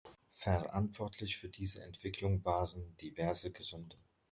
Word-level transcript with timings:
Verantwortlich 0.33 1.37
für 1.37 1.49
diese 1.49 1.83
Entwicklung 1.83 2.43
waren 2.43 2.95
diverse 3.03 3.51
Gründe. 3.51 3.97